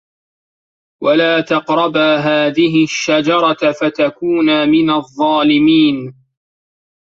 وَلَا 1.03 1.41
تَقْرَبَا 1.41 2.17
هَٰذِهِ 2.19 2.83
الشَّجَرَةَ 2.83 3.71
فَتَكُونَا 3.71 4.65
مِنَ 4.65 4.89
الظَّالِمِينَ 4.89 6.15